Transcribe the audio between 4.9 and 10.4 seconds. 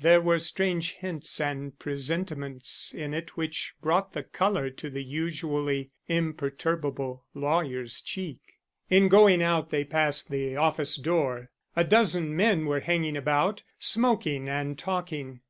the usually imperturbable lawyer's cheek. In going out they passed